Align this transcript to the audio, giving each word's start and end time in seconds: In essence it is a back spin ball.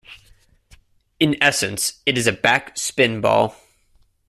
In 1.19 1.35
essence 1.43 2.01
it 2.07 2.17
is 2.17 2.25
a 2.25 2.31
back 2.31 2.75
spin 2.75 3.21
ball. 3.21 3.55